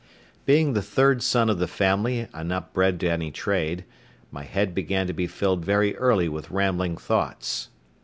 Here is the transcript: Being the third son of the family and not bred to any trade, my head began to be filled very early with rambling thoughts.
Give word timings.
Being 0.45 0.73
the 0.73 0.81
third 0.81 1.21
son 1.21 1.47
of 1.47 1.59
the 1.59 1.67
family 1.67 2.27
and 2.33 2.49
not 2.49 2.73
bred 2.73 2.99
to 3.01 3.07
any 3.11 3.29
trade, 3.29 3.85
my 4.31 4.45
head 4.45 4.73
began 4.73 5.05
to 5.05 5.13
be 5.13 5.27
filled 5.27 5.63
very 5.63 5.95
early 5.95 6.27
with 6.27 6.49
rambling 6.49 6.97
thoughts. 6.97 7.69